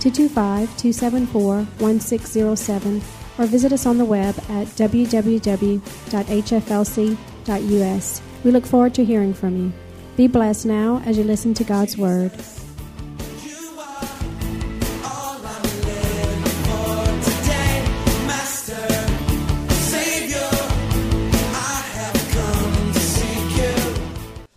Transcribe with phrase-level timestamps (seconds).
[0.00, 3.02] 225 274 1607
[3.38, 5.82] or visit us on the web at www.hflc.us.
[8.42, 9.72] We look forward to hearing from you.
[10.16, 12.32] Be blessed now as you listen to God's Word.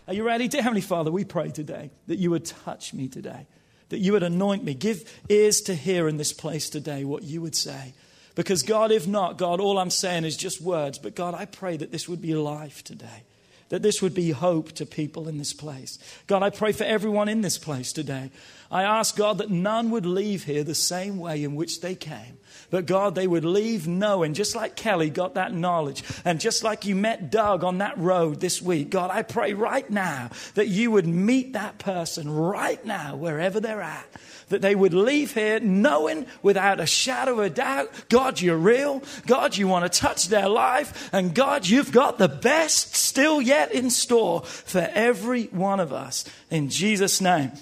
[0.06, 0.46] Are you ready?
[0.46, 3.48] Dear Heavenly Father, we pray today that you would touch me today,
[3.88, 4.74] that you would anoint me.
[4.74, 7.94] Give ears to hear in this place today what you would say.
[8.34, 10.98] Because, God, if not, God, all I'm saying is just words.
[10.98, 13.22] But, God, I pray that this would be life today,
[13.68, 15.98] that this would be hope to people in this place.
[16.26, 18.30] God, I pray for everyone in this place today.
[18.70, 22.38] I ask, God, that none would leave here the same way in which they came.
[22.74, 26.84] But God, they would leave knowing, just like Kelly got that knowledge, and just like
[26.84, 30.90] you met Doug on that road this week, God, I pray right now that you
[30.90, 34.04] would meet that person right now, wherever they're at.
[34.48, 39.04] That they would leave here knowing without a shadow of a doubt, God, you're real.
[39.24, 41.10] God, you want to touch their life.
[41.12, 46.24] And God, you've got the best still yet in store for every one of us.
[46.50, 47.52] In Jesus' name.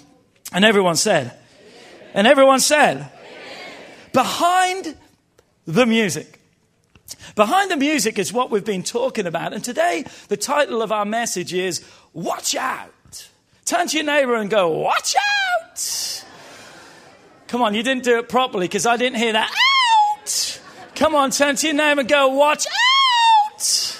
[0.51, 1.37] And everyone said,
[2.15, 3.11] and everyone said,
[4.11, 4.95] behind
[5.65, 6.39] the music.
[7.35, 9.53] Behind the music is what we've been talking about.
[9.53, 11.83] And today, the title of our message is
[12.13, 13.29] Watch Out.
[13.65, 16.25] Turn to your neighbor and go, Watch out.
[17.47, 19.51] Come on, you didn't do it properly because I didn't hear that.
[19.51, 20.61] Out.
[20.95, 23.99] Come on, turn to your neighbor and go, Watch out.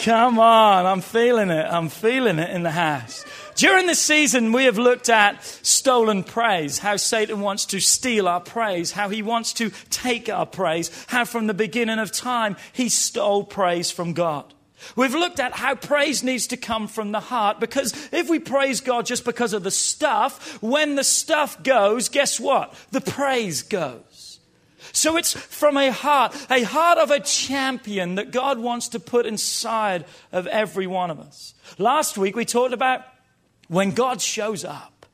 [0.00, 1.66] Come on, I'm feeling it.
[1.68, 3.24] I'm feeling it in the house.
[3.56, 8.40] During this season, we have looked at stolen praise, how Satan wants to steal our
[8.40, 12.90] praise, how he wants to take our praise, how from the beginning of time he
[12.90, 14.52] stole praise from God.
[14.94, 18.82] We've looked at how praise needs to come from the heart because if we praise
[18.82, 22.74] God just because of the stuff, when the stuff goes, guess what?
[22.90, 24.38] The praise goes.
[24.92, 29.24] So it's from a heart, a heart of a champion that God wants to put
[29.24, 31.54] inside of every one of us.
[31.78, 33.02] Last week we talked about
[33.68, 35.06] when God shows up.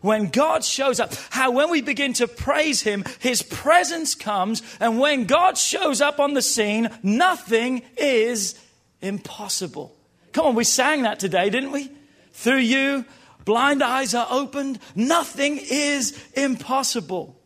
[0.00, 4.98] When God shows up, how when we begin to praise Him, His presence comes, and
[4.98, 8.58] when God shows up on the scene, nothing is
[9.00, 9.96] impossible.
[10.32, 11.90] Come on, we sang that today, didn't we?
[12.32, 13.04] Through you,
[13.44, 17.40] blind eyes are opened, nothing is impossible.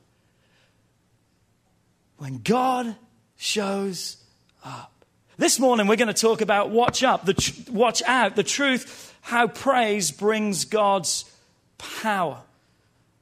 [2.16, 2.96] When God
[3.36, 4.16] shows
[4.64, 5.04] up.
[5.36, 9.14] This morning we're going to talk about watch up, the tr- watch out, the truth,
[9.26, 11.24] how praise brings God's
[11.78, 12.42] power.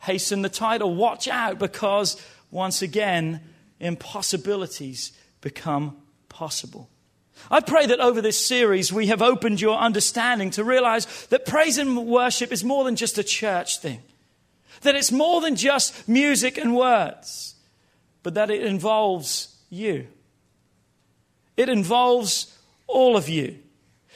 [0.01, 2.21] Hasten the title, watch out, because
[2.51, 3.41] once again,
[3.81, 5.97] impossibilities become
[6.29, 6.91] possible.
[7.51, 11.79] I pray that over this series we have opened your understanding to realize that praise
[11.79, 14.03] and worship is more than just a church thing,
[14.83, 17.55] that it's more than just music and words,
[18.23, 20.07] but that it involves you.
[21.57, 22.55] It involves
[22.89, 23.59] all of you.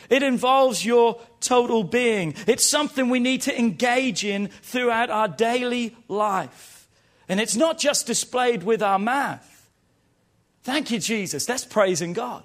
[0.08, 2.34] It involves your total being.
[2.46, 6.88] It's something we need to engage in throughout our daily life.
[7.28, 9.70] And it's not just displayed with our mouth.
[10.62, 11.46] Thank you, Jesus.
[11.46, 12.42] That's praising God.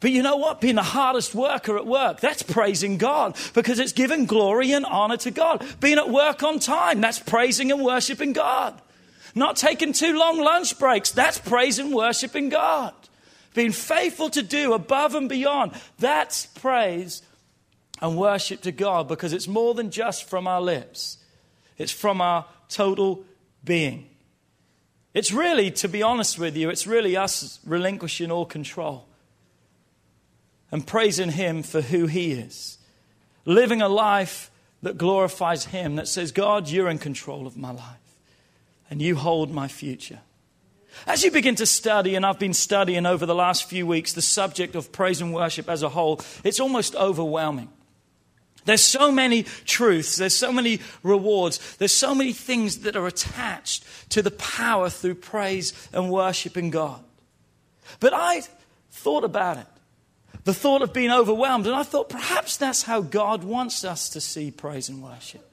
[0.00, 0.60] But you know what?
[0.60, 5.18] Being the hardest worker at work, that's praising God because it's giving glory and honor
[5.18, 5.64] to God.
[5.78, 8.80] Being at work on time, that's praising and worshiping God.
[9.34, 12.94] Not taking too long lunch breaks, that's praising and worshiping God.
[13.54, 17.22] Being faithful to do above and beyond, that's praise
[18.00, 21.18] and worship to God because it's more than just from our lips,
[21.76, 23.24] it's from our total
[23.64, 24.08] being.
[25.12, 29.08] It's really, to be honest with you, it's really us relinquishing all control
[30.70, 32.78] and praising Him for who He is.
[33.44, 34.50] Living a life
[34.82, 37.96] that glorifies Him, that says, God, you're in control of my life
[38.88, 40.20] and you hold my future.
[41.06, 44.22] As you begin to study, and I've been studying over the last few weeks the
[44.22, 47.70] subject of praise and worship as a whole, it's almost overwhelming.
[48.64, 53.84] There's so many truths, there's so many rewards, there's so many things that are attached
[54.10, 57.02] to the power through praise and worship in God.
[58.00, 58.42] But I
[58.90, 59.66] thought about it,
[60.44, 64.20] the thought of being overwhelmed, and I thought perhaps that's how God wants us to
[64.20, 65.49] see praise and worship.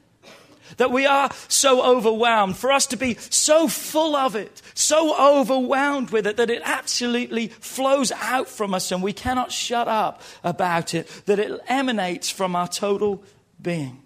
[0.75, 6.09] That we are so overwhelmed, for us to be so full of it, so overwhelmed
[6.09, 10.93] with it, that it absolutely flows out from us and we cannot shut up about
[10.93, 13.23] it, that it emanates from our total
[13.61, 14.03] being.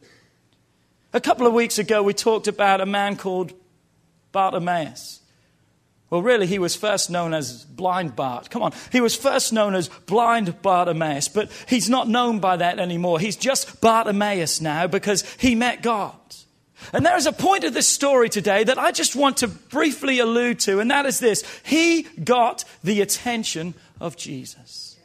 [1.13, 3.53] A couple of weeks ago, we talked about a man called
[4.31, 5.21] Bartimaeus.
[6.09, 8.49] Well, really, he was first known as Blind Bart.
[8.49, 8.73] Come on.
[8.91, 13.17] He was first known as Blind Bartimaeus, but he's not known by that anymore.
[13.17, 16.15] He's just Bartimaeus now because he met God.
[16.93, 20.19] And there is a point of this story today that I just want to briefly
[20.19, 24.97] allude to, and that is this He got the attention of Jesus.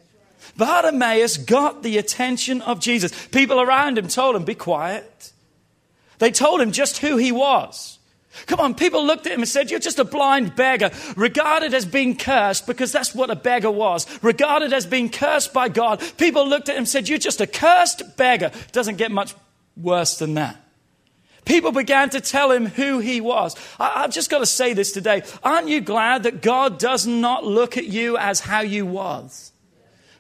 [0.56, 3.12] Bartimaeus got the attention of Jesus.
[3.28, 5.32] People around him told him, Be quiet.
[6.18, 7.98] They told him just who he was.
[8.46, 11.86] Come on, people looked at him and said, You're just a blind beggar, regarded as
[11.86, 16.02] being cursed, because that's what a beggar was, regarded as being cursed by God.
[16.18, 18.50] People looked at him and said, You're just a cursed beggar.
[18.72, 19.34] Doesn't get much
[19.76, 20.56] worse than that.
[21.46, 23.54] People began to tell him who he was.
[23.78, 25.22] I, have just got to say this today.
[25.44, 29.52] Aren't you glad that God does not look at you as how you was?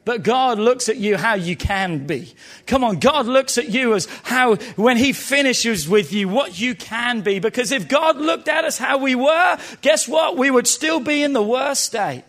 [0.04, 2.32] But God looks at you how you can be.
[2.66, 6.76] Come on, God looks at you as how, when He finishes with you, what you
[6.76, 7.40] can be.
[7.40, 10.36] Because if God looked at us how we were, guess what?
[10.36, 12.22] We would still be in the worst state.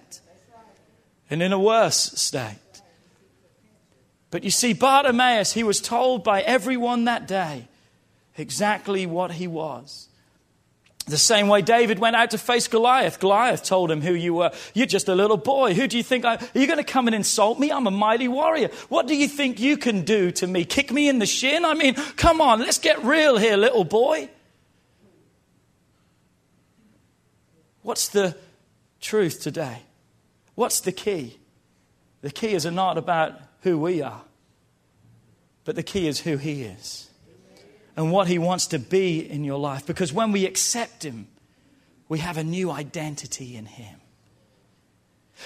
[1.30, 2.58] And in a worse state.
[4.32, 7.68] But you see, Bartimaeus, he was told by everyone that day
[8.38, 10.08] exactly what he was.
[11.08, 13.20] The same way David went out to face Goliath.
[13.20, 14.52] Goliath told him who you were.
[14.74, 15.74] You're just a little boy.
[15.74, 17.72] Who do you think I, are you going to come and insult me?
[17.72, 18.70] I'm a mighty warrior.
[18.90, 20.66] What do you think you can do to me?
[20.66, 21.64] Kick me in the shin?
[21.64, 24.30] I mean, come on, let's get real here, little boy.
[27.84, 28.36] What's the
[29.00, 29.84] truth today?
[30.56, 31.38] What's the key?
[32.20, 34.24] The key is not about who we are,
[35.64, 37.07] but the key is who he is
[37.98, 39.86] and what He wants to be in your life.
[39.86, 41.28] Because when we accept Him,
[42.08, 44.00] we have a new identity in Him.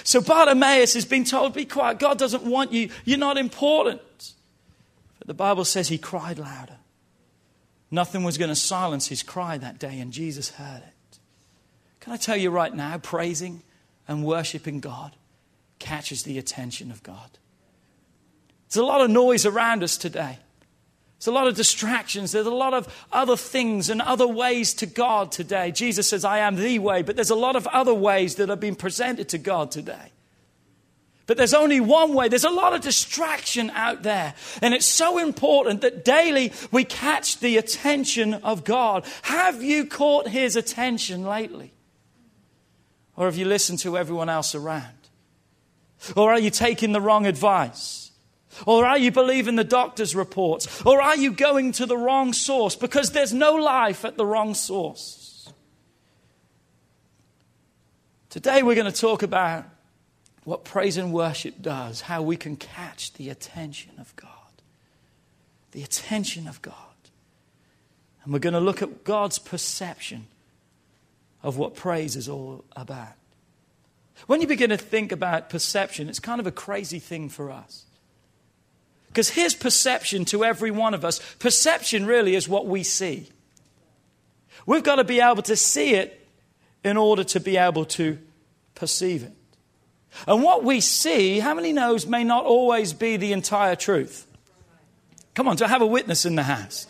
[0.04, 1.98] So Bartimaeus has been told, Be quiet.
[1.98, 2.90] God doesn't want you.
[3.04, 4.34] You're not important.
[5.18, 6.78] But the Bible says he cried louder.
[7.90, 11.18] Nothing was going to silence his cry that day, and Jesus heard it.
[12.00, 13.62] Can I tell you right now, praising
[14.08, 15.14] and worshiping God
[15.78, 17.38] catches the attention of God.
[18.68, 20.38] There's a lot of noise around us today.
[21.22, 22.32] There's a lot of distractions.
[22.32, 25.70] There's a lot of other things and other ways to God today.
[25.70, 28.56] Jesus says, I am the way, but there's a lot of other ways that are
[28.56, 30.10] being presented to God today.
[31.28, 32.26] But there's only one way.
[32.26, 34.34] There's a lot of distraction out there.
[34.60, 39.06] And it's so important that daily we catch the attention of God.
[39.22, 41.72] Have you caught his attention lately?
[43.14, 45.08] Or have you listened to everyone else around?
[46.16, 48.01] Or are you taking the wrong advice?
[48.66, 50.82] Or are you believing the doctor's reports?
[50.82, 52.76] Or are you going to the wrong source?
[52.76, 55.50] Because there's no life at the wrong source.
[58.30, 59.64] Today we're going to talk about
[60.44, 64.28] what praise and worship does, how we can catch the attention of God.
[65.72, 66.74] The attention of God.
[68.24, 70.26] And we're going to look at God's perception
[71.42, 73.14] of what praise is all about.
[74.26, 77.84] When you begin to think about perception, it's kind of a crazy thing for us.
[79.12, 83.28] Because his perception to every one of us, perception really is what we see.
[84.64, 86.26] We've got to be able to see it
[86.82, 88.18] in order to be able to
[88.74, 89.32] perceive it.
[90.26, 94.26] And what we see, how many knows, may not always be the entire truth.
[95.34, 96.86] Come on, to have a witness in the house.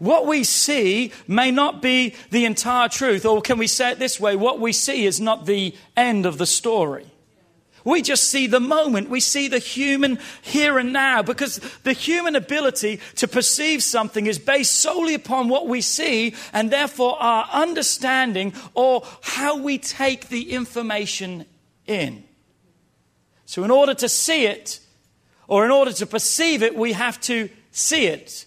[0.00, 4.18] What we see may not be the entire truth, or can we say it this
[4.18, 4.34] way?
[4.34, 7.06] What we see is not the end of the story.
[7.84, 9.08] We just see the moment.
[9.08, 14.38] We see the human here and now because the human ability to perceive something is
[14.38, 20.52] based solely upon what we see and therefore our understanding or how we take the
[20.52, 21.46] information
[21.86, 22.24] in.
[23.46, 24.80] So, in order to see it
[25.48, 28.46] or in order to perceive it, we have to see it.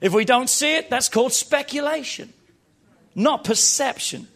[0.00, 2.32] If we don't see it, that's called speculation,
[3.14, 4.28] not perception.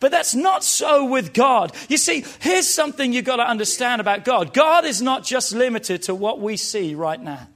[0.00, 1.72] But that's not so with God.
[1.88, 6.02] You see, here's something you've got to understand about God God is not just limited
[6.02, 7.48] to what we see right now.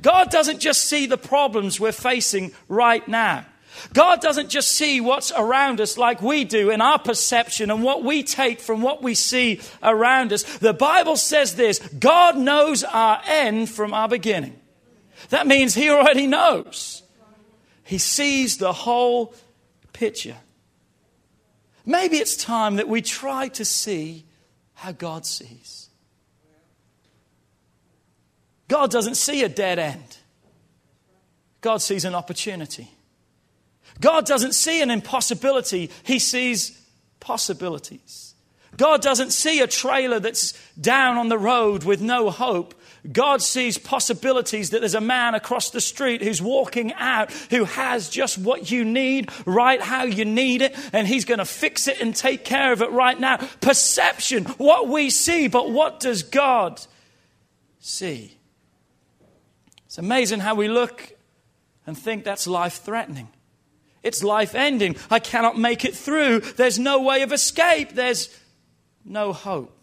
[0.00, 3.46] God doesn't just see the problems we're facing right now.
[3.94, 8.04] God doesn't just see what's around us like we do in our perception and what
[8.04, 10.42] we take from what we see around us.
[10.58, 14.58] The Bible says this God knows our end from our beginning.
[15.30, 17.02] That means He already knows.
[17.84, 19.34] He sees the whole
[19.92, 20.36] picture.
[21.84, 24.24] Maybe it's time that we try to see
[24.74, 25.88] how God sees.
[28.68, 30.16] God doesn't see a dead end,
[31.60, 32.90] God sees an opportunity.
[34.00, 36.80] God doesn't see an impossibility, He sees
[37.20, 38.34] possibilities.
[38.76, 42.74] God doesn't see a trailer that's down on the road with no hope.
[43.10, 48.08] God sees possibilities that there's a man across the street who's walking out who has
[48.08, 52.00] just what you need right how you need it, and he's going to fix it
[52.00, 53.38] and take care of it right now.
[53.60, 56.80] Perception, what we see, but what does God
[57.80, 58.38] see?
[59.86, 61.12] It's amazing how we look
[61.86, 63.28] and think that's life threatening.
[64.02, 64.96] It's life ending.
[65.10, 66.40] I cannot make it through.
[66.40, 67.92] There's no way of escape.
[67.92, 68.28] There's
[69.04, 69.81] no hope.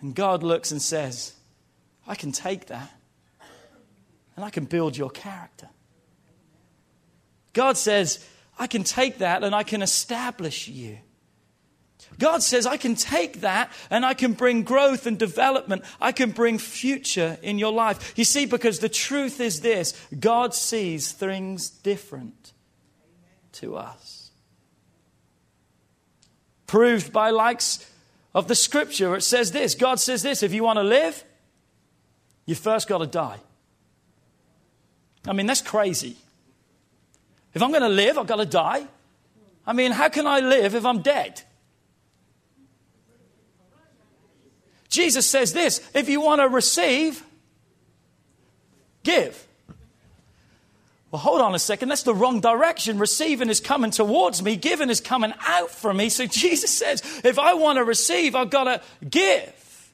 [0.00, 1.34] And God looks and says,
[2.06, 2.92] I can take that
[4.36, 5.68] and I can build your character.
[7.52, 8.24] God says,
[8.58, 10.98] I can take that and I can establish you.
[12.18, 15.82] God says, I can take that and I can bring growth and development.
[16.00, 18.14] I can bring future in your life.
[18.16, 22.52] You see, because the truth is this God sees things different
[23.52, 24.30] to us.
[26.66, 27.90] Proved by likes
[28.36, 31.24] of the scripture, it says this God says this if you want to live,
[32.44, 33.38] you first got to die.
[35.26, 36.16] I mean, that's crazy.
[37.54, 38.86] If I'm going to live, I've got to die.
[39.66, 41.40] I mean, how can I live if I'm dead?
[44.90, 47.24] Jesus says this if you want to receive,
[49.02, 49.45] give.
[51.10, 51.88] Well, hold on a second.
[51.88, 52.98] That's the wrong direction.
[52.98, 56.08] Receiving is coming towards me, giving is coming out from me.
[56.08, 59.92] So Jesus says, if I want to receive, I've got to give.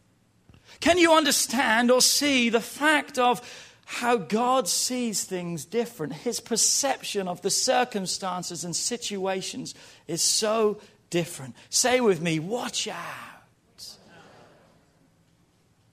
[0.80, 3.40] Can you understand or see the fact of
[3.84, 6.14] how God sees things different?
[6.14, 9.74] His perception of the circumstances and situations
[10.08, 11.54] is so different.
[11.68, 12.96] Say with me, watch out.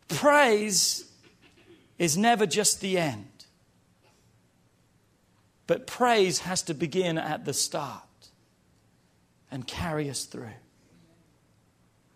[0.07, 1.05] Praise
[1.99, 3.28] is never just the end.
[5.69, 8.01] But praise has to begin at the start
[9.51, 10.55] and carry us through.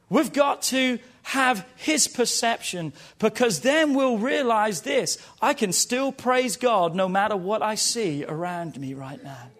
[0.09, 6.57] We've got to have his perception because then we'll realize this I can still praise
[6.57, 9.51] God no matter what I see around me right now.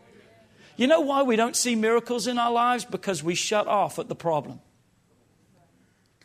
[0.75, 2.85] You know why we don't see miracles in our lives?
[2.85, 4.59] Because we shut off at the problem.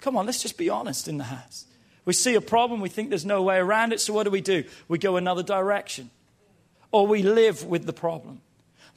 [0.00, 1.66] Come on, let's just be honest in the house.
[2.06, 4.40] We see a problem, we think there's no way around it, so what do we
[4.40, 4.64] do?
[4.88, 6.10] We go another direction
[6.90, 8.40] or we live with the problem.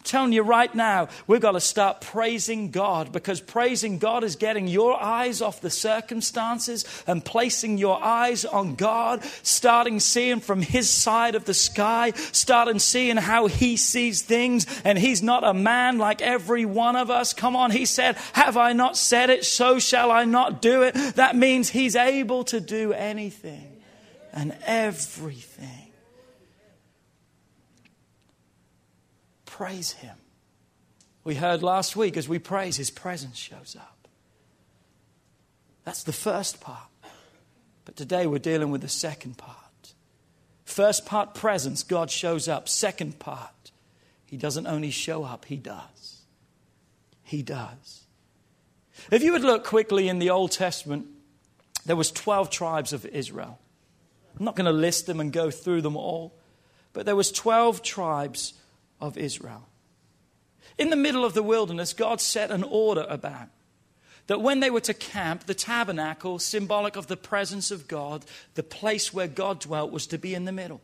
[0.02, 4.36] I'm telling you right now, we've got to start praising God because praising God is
[4.36, 10.64] getting your eyes off the circumstances and placing your eyes on God, starting seeing from
[10.64, 14.66] His side of the sky, starting seeing how He sees things.
[14.84, 17.32] And He's not a man like every one of us.
[17.36, 19.46] Come on, He said, Have I not said it?
[19.46, 20.96] So shall I not do it.
[21.18, 23.84] That means He's able to do anything
[24.34, 25.92] and everything.
[29.52, 30.16] Praise Him.
[31.26, 34.08] We heard last week as we praise, His presence shows up.
[35.84, 36.88] That's the first part.
[37.84, 39.58] But today we're dealing with the second part.
[40.64, 42.70] First part, presence, God shows up.
[42.70, 43.72] Second part,
[44.26, 46.22] He doesn't only show up, He does.
[47.24, 48.06] He does.
[49.12, 51.08] If you would look quickly in the Old Testament,
[51.86, 53.60] there was 12 tribes of Israel.
[54.40, 56.34] I'm not going to list them and go through them all,
[56.94, 58.54] but there was 12 tribes
[59.02, 59.68] of Israel.
[60.78, 63.50] In the middle of the wilderness, God set an order about
[64.28, 68.64] that when they were to camp, the tabernacle, symbolic of the presence of God, the
[68.64, 70.80] place where God dwelt, was to be in the middle.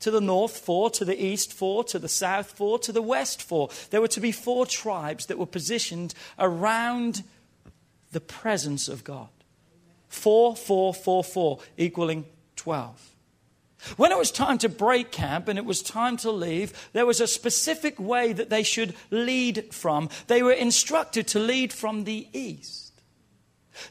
[0.00, 3.40] To the north, four, to the east, four, to the south, four, to the west,
[3.40, 3.70] four.
[3.90, 7.22] There were to be four tribes that were positioned around
[8.12, 9.28] the presence of God.
[10.08, 12.24] Four, four, four, four, equaling
[12.56, 13.09] 12.
[13.96, 17.20] When it was time to break camp and it was time to leave, there was
[17.20, 20.10] a specific way that they should lead from.
[20.26, 23.00] They were instructed to lead from the east.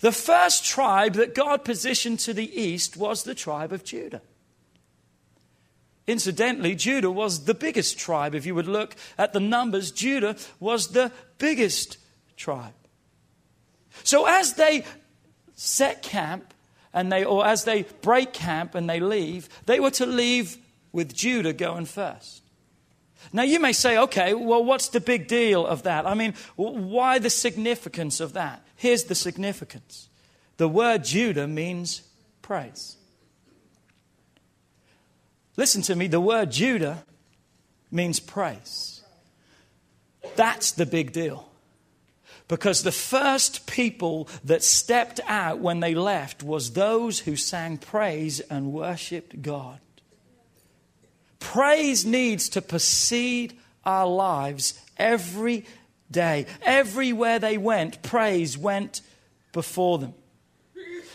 [0.01, 4.21] The first tribe that God positioned to the east was the tribe of Judah.
[6.05, 8.33] Incidentally, Judah was the biggest tribe.
[8.35, 11.97] If you would look at the numbers, Judah was the biggest
[12.35, 12.73] tribe.
[14.03, 14.85] So as they
[15.55, 16.53] set camp,
[16.93, 20.57] and they, or as they break camp and they leave, they were to leave
[20.91, 22.41] with Judah going first.
[23.33, 26.07] Now, you may say, okay, well, what's the big deal of that?
[26.07, 28.65] I mean, why the significance of that?
[28.75, 30.09] Here's the significance
[30.57, 32.01] the word Judah means
[32.41, 32.97] praise.
[35.57, 37.03] Listen to me, the word Judah
[37.91, 39.01] means praise.
[40.35, 41.48] That's the big deal.
[42.49, 48.39] Because the first people that stepped out when they left was those who sang praise
[48.41, 49.79] and worshiped God.
[51.39, 55.65] Praise needs to precede our lives every
[56.09, 56.47] day.
[56.63, 59.01] Everywhere they went, praise went
[59.53, 60.15] before them.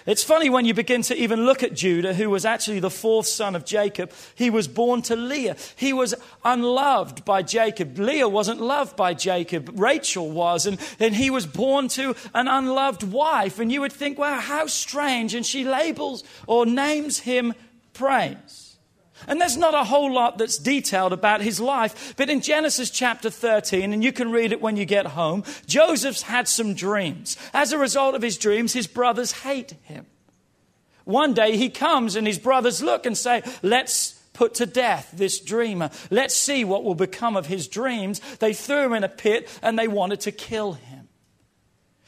[0.07, 3.27] It's funny when you begin to even look at Judah, who was actually the fourth
[3.27, 4.13] son of Jacob.
[4.35, 5.57] He was born to Leah.
[5.77, 7.99] He was unloved by Jacob.
[7.99, 9.71] Leah wasn't loved by Jacob.
[9.75, 10.67] Rachel was.
[10.67, 13.59] And, and he was born to an unloved wife.
[13.59, 15.35] And you would think, wow, how strange.
[15.35, 17.55] And she labels or names him
[17.95, 18.64] praise.
[19.29, 23.31] And there's not a whole lot that's detailed about his life, but in Genesis chapter
[23.31, 27.37] 13, and you can read it when you get home, Joseph's had some dreams.
[27.53, 30.07] As a result of his dreams, his brothers hate him.
[31.05, 35.39] One day he comes and his brothers look and say, Let's put to death this
[35.39, 35.91] dreamer.
[36.11, 38.21] Let's see what will become of his dreams.
[38.41, 41.09] They threw him in a pit and they wanted to kill him.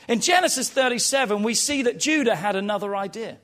[0.09, 3.39] In Genesis 37, we see that Judah had another idea.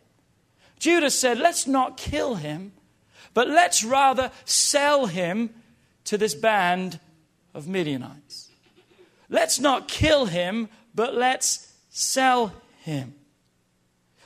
[0.78, 2.73] Judah said, Let's not kill him
[3.34, 5.50] but let's rather sell him
[6.04, 7.00] to this band
[7.54, 8.50] of Midianites.
[9.28, 13.14] Let's not kill him, but let's sell him.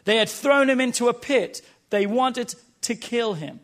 [0.04, 1.62] They had thrown him into a pit.
[1.90, 3.60] They wanted to kill him.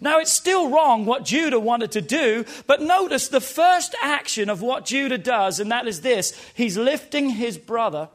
[0.00, 4.62] Now, it's still wrong what Judah wanted to do, but notice the first action of
[4.62, 8.08] what Judah does, and that is this he's lifting his brother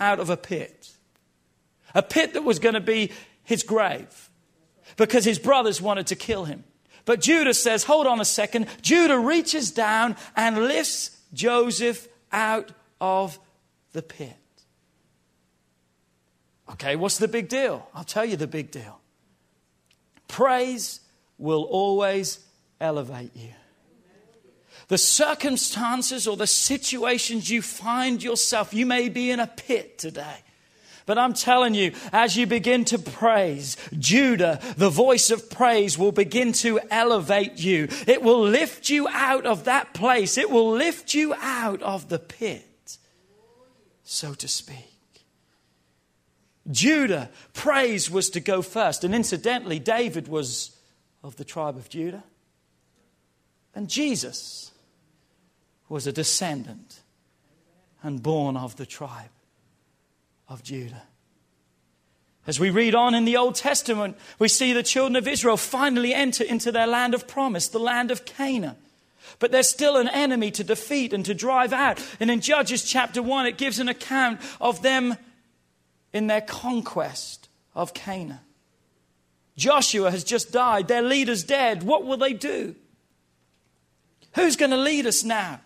[0.00, 0.90] out of a pit.
[1.94, 3.12] A pit that was going to be
[3.44, 4.30] his grave
[5.06, 6.62] because his brothers wanted to kill him.
[7.04, 8.68] But Judah says, hold on a second.
[8.82, 13.36] Judah reaches down and lifts Joseph out of
[13.92, 14.36] the pit.
[16.70, 17.84] Okay, what's the big deal?
[17.92, 19.00] I'll tell you the big deal.
[20.28, 21.00] Praise
[21.36, 22.38] will always
[22.80, 23.50] elevate you.
[24.86, 30.44] The circumstances or the situations you find yourself, you may be in a pit today.
[31.04, 36.12] But I'm telling you, as you begin to praise, Judah, the voice of praise will
[36.12, 37.88] begin to elevate you.
[38.06, 40.38] It will lift you out of that place.
[40.38, 42.98] It will lift you out of the pit,
[44.04, 44.78] so to speak.
[46.70, 49.02] Judah, praise was to go first.
[49.02, 50.76] And incidentally, David was
[51.24, 52.22] of the tribe of Judah.
[53.74, 54.70] And Jesus
[55.88, 57.00] was a descendant
[58.02, 59.30] and born of the tribe
[60.48, 61.02] of Judah.
[62.46, 66.12] As we read on in the Old Testament, we see the children of Israel finally
[66.12, 68.76] enter into their land of promise, the land of Canaan.
[69.38, 72.04] But there's still an enemy to defeat and to drive out.
[72.18, 75.16] And in Judges chapter 1, it gives an account of them
[76.12, 78.40] in their conquest of Canaan.
[79.56, 81.82] Joshua has just died, their leader's dead.
[81.84, 82.74] What will they do?
[84.34, 85.60] Who's going to lead us now?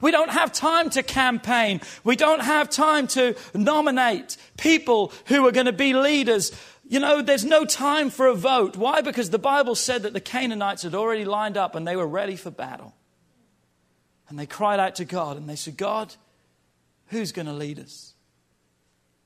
[0.00, 1.80] We don't have time to campaign.
[2.04, 6.52] We don't have time to nominate people who are going to be leaders.
[6.88, 8.76] You know, there's no time for a vote.
[8.76, 9.00] Why?
[9.00, 12.36] Because the Bible said that the Canaanites had already lined up and they were ready
[12.36, 12.94] for battle.
[14.28, 16.14] And they cried out to God and they said, God,
[17.06, 18.14] who's going to lead us?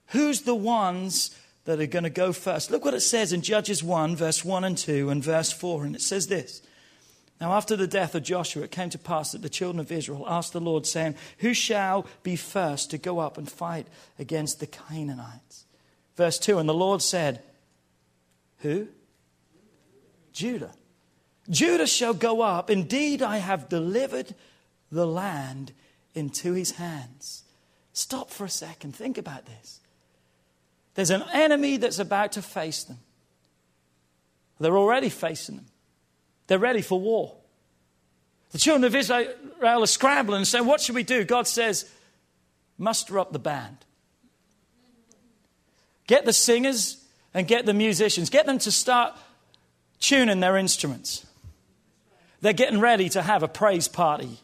[0.07, 2.71] Who's the ones that are going to go first?
[2.71, 5.85] Look what it says in Judges 1, verse 1 and 2, and verse 4.
[5.85, 6.63] And it says this
[7.43, 10.25] now, after the death of Joshua, it came to pass that the children of Israel
[10.29, 14.69] asked the Lord, saying, Who shall be first to go up and fight against the
[14.69, 15.65] Canaanites?
[16.15, 17.43] Verse 2 And the Lord said,
[18.59, 18.87] Who?
[20.33, 20.73] Judah.
[21.51, 22.71] Judah shall go up.
[22.71, 24.37] Indeed, I have delivered
[24.93, 25.73] the land
[26.15, 27.43] into his hands.
[27.93, 28.95] Stop for a second.
[28.95, 29.81] Think about this.
[30.95, 32.99] There's an enemy that's about to face them.
[34.61, 35.67] They're already facing them.
[36.47, 37.35] They're ready for war.
[38.51, 39.29] The children of Israel
[39.63, 41.25] are scrambling and saying, What should we do?
[41.25, 41.91] God says,
[42.79, 43.79] Muster up the band.
[46.07, 47.03] Get the singers
[47.33, 48.29] and get the musicians.
[48.29, 49.15] Get them to start
[50.01, 51.27] tuning their instruments.
[52.41, 54.39] They're getting ready to have a praise party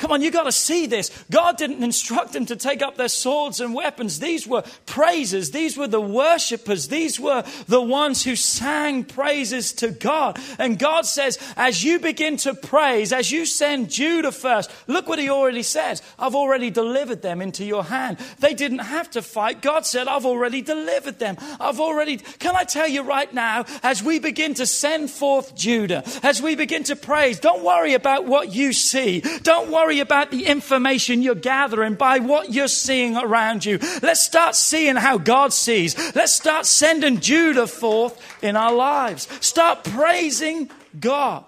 [0.00, 1.10] Come on, you got to see this.
[1.30, 4.18] God didn't instruct them to take up their swords and weapons.
[4.18, 5.50] These were praises.
[5.50, 6.88] These were the worshippers.
[6.88, 10.38] These were the ones who sang praises to God.
[10.58, 15.18] And God says, as you begin to praise, as you send Judah first, look what
[15.18, 16.00] he already says.
[16.18, 18.16] I've already delivered them into your hand.
[18.38, 19.60] They didn't have to fight.
[19.60, 21.36] God said, I've already delivered them.
[21.60, 26.04] I've already, can I tell you right now, as we begin to send forth Judah,
[26.22, 29.20] as we begin to praise, don't worry about what you see.
[29.42, 33.76] Don't worry worry about the information you're gathering by what you're seeing around you.
[34.02, 35.96] Let's start seeing how God sees.
[36.14, 39.26] Let's start sending Judah forth in our lives.
[39.44, 41.44] Start praising God.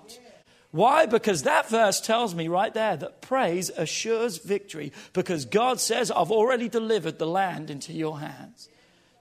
[0.73, 1.07] Why?
[1.07, 6.33] Because that verse tells me right there that praise assures victory because God says, I've
[6.33, 8.69] already delivered the land into your hands.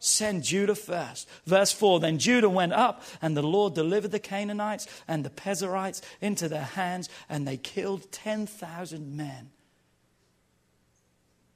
[0.04, 1.30] Send Judah first.
[1.46, 6.02] Verse 4 Then Judah went up, and the Lord delivered the Canaanites and the Perizzites
[6.20, 9.52] into their hands, and they killed 10,000 men.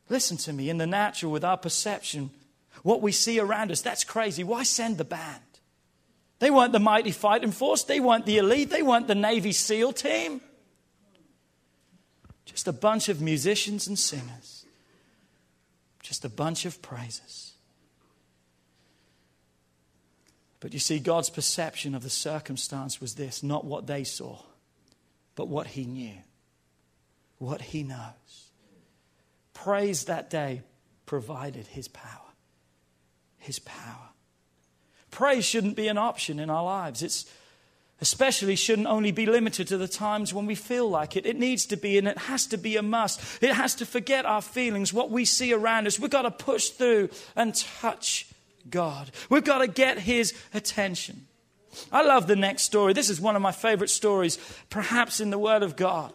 [0.09, 2.29] Listen to me, in the natural, with our perception,
[2.83, 4.43] what we see around us, that's crazy.
[4.43, 5.41] Why send the band?
[6.37, 9.93] They weren't the mighty fighting force, they weren't the elite, they weren't the Navy SEAL
[9.93, 10.39] team.
[12.45, 14.67] Just a bunch of musicians and singers,
[16.03, 17.54] just a bunch of praises.
[20.65, 24.39] But you see, God's perception of the circumstance was this not what they saw,
[25.35, 26.15] but what He knew,
[27.37, 28.49] what He knows.
[29.53, 30.63] Praise that day
[31.05, 32.31] provided His power.
[33.37, 34.09] His power.
[35.11, 37.03] Praise shouldn't be an option in our lives.
[37.03, 37.27] It's
[38.01, 41.27] especially shouldn't only be limited to the times when we feel like it.
[41.27, 43.21] It needs to be and it has to be a must.
[43.39, 45.99] It has to forget our feelings, what we see around us.
[45.99, 48.25] We've got to push through and touch
[48.69, 49.11] God.
[49.29, 51.27] We've got to get his attention.
[51.91, 52.93] I love the next story.
[52.93, 54.37] This is one of my favorite stories,
[54.69, 56.13] perhaps in the Word of God.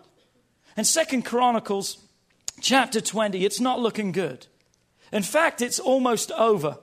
[0.77, 1.99] In Second Chronicles
[2.61, 4.47] chapter 20, it's not looking good.
[5.13, 6.79] In fact, it's almost over.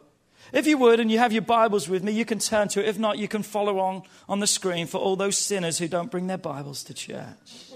[0.54, 2.88] If you would, and you have your Bibles with me, you can turn to it.
[2.88, 6.12] If not, you can follow on on the screen for all those sinners who don't
[6.12, 7.72] bring their Bibles to church.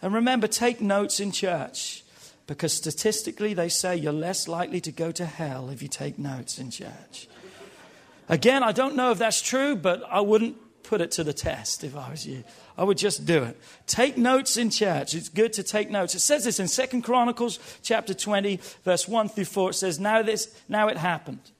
[0.00, 2.04] And remember, take notes in church
[2.46, 6.58] because statistically they say you're less likely to go to hell if you take notes
[6.58, 7.28] in church.
[8.28, 11.84] Again, I don't know if that's true, but I wouldn't put it to the test
[11.84, 12.44] if I was you.
[12.78, 13.58] I would just do it.
[13.86, 15.14] Take notes in church.
[15.14, 16.14] It's good to take notes.
[16.14, 19.70] It says this in Second Chronicles chapter 20, verse 1 through 4.
[19.70, 21.50] It says, Now this now it happened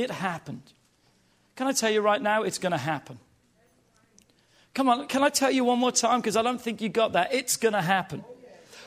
[0.00, 0.62] it happened.
[1.56, 3.18] Can I tell you right now, it's going to happen?
[4.74, 6.20] Come on, can I tell you one more time?
[6.20, 7.34] Because I don't think you got that.
[7.34, 8.24] It's going to happen.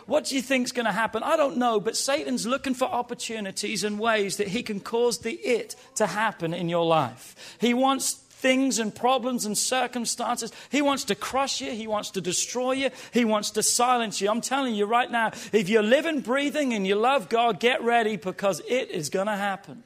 [0.06, 1.24] What do you think is going to happen?
[1.24, 5.34] I don't know, but Satan's looking for opportunities and ways that he can cause the
[5.34, 7.58] it to happen in your life.
[7.60, 10.52] He wants things and problems and circumstances.
[10.70, 11.72] He wants to crush you.
[11.72, 12.90] He wants to destroy you.
[13.12, 14.30] He wants to silence you.
[14.30, 18.18] I'm telling you right now, if you're living, breathing, and you love God, get ready
[18.18, 19.84] because it is going to happen.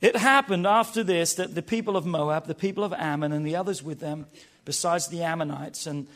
[0.00, 3.56] It happened after this that the people of Moab, the people of Ammon, and the
[3.56, 4.26] others with them,
[4.64, 6.08] besides the Ammonites, and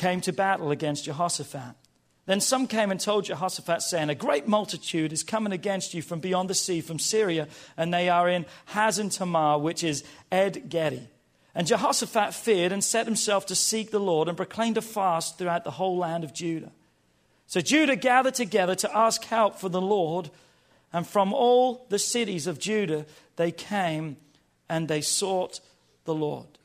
[0.00, 1.76] came to battle against Jehoshaphat.
[2.24, 6.20] Then some came and told Jehoshaphat, saying, A great multitude is coming against you from
[6.20, 11.06] beyond the sea, from Syria, and they are in Hazan Tamar, which is En Gedi.
[11.54, 15.64] And Jehoshaphat feared and set himself to seek the Lord and proclaimed a fast throughout
[15.64, 16.72] the whole land of Judah.
[17.46, 20.30] So Judah gathered together to ask help for the Lord
[20.92, 23.04] and from all the cities of Judah
[23.36, 24.16] they came
[24.68, 25.60] and they sought
[26.04, 26.59] the Lord.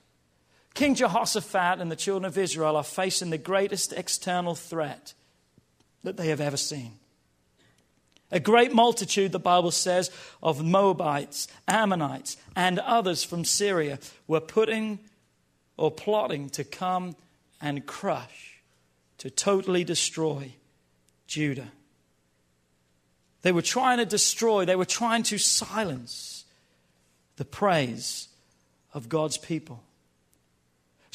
[0.76, 5.14] King Jehoshaphat and the children of Israel are facing the greatest external threat
[6.04, 6.92] that they have ever seen.
[8.30, 10.12] A great multitude, the Bible says,
[10.44, 15.00] of Moabites, Ammonites, and others from Syria were putting
[15.78, 17.16] or plotting to come
[17.62, 18.60] and crush,
[19.20, 20.52] to totally destroy
[21.28, 21.72] Judah.
[23.44, 26.44] They were trying to destroy, they were trying to silence
[27.38, 28.28] the praise
[28.94, 29.84] of God's people.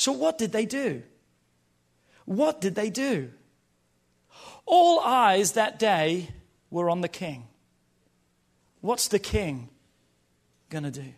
[0.01, 1.03] So, what did they do?
[2.25, 3.33] What did they do?
[4.65, 6.31] All eyes that day
[6.71, 7.49] were on the king.
[8.81, 9.69] What's the king
[10.71, 11.13] going to do?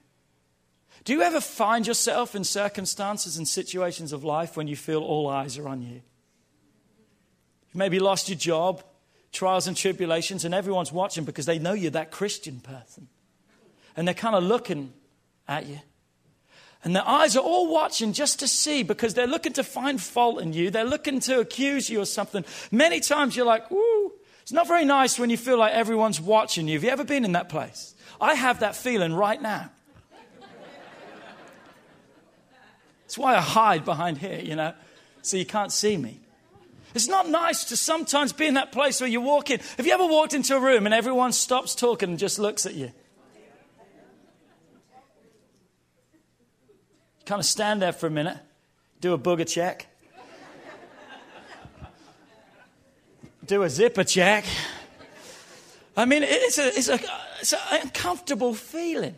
[1.05, 5.29] Do you ever find yourself in circumstances and situations of life when you feel all
[5.29, 6.03] eyes are on you?
[7.73, 8.83] You maybe lost your job,
[9.31, 13.07] trials and tribulations, and everyone's watching because they know you're that Christian person.
[13.97, 14.93] And they're kind of looking
[15.47, 15.79] at you.
[16.85, 20.41] And their eyes are all watching just to see because they're looking to find fault
[20.41, 20.71] in you.
[20.71, 22.45] They're looking to accuse you of something.
[22.73, 24.13] Many times you're like, woo.
[24.43, 26.75] It's not very nice when you feel like everyone's watching you.
[26.75, 27.95] Have you ever been in that place?
[28.21, 29.71] I have that feeling right now.
[33.03, 34.73] That's why I hide behind here, you know,
[35.21, 36.19] so you can't see me.
[36.95, 39.61] It's not nice to sometimes be in that place where you walk in.
[39.77, 42.75] Have you ever walked into a room and everyone stops talking and just looks at
[42.75, 42.93] you?
[47.33, 48.37] Kind of stand there for a minute,
[49.01, 49.87] do a booger check,
[53.47, 54.45] do a zipper check.
[55.97, 57.01] I mean, it's, a, it's, a,
[57.41, 59.15] it's an uncomfortable feeling.